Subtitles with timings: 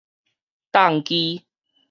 [0.71, 1.45] 棟機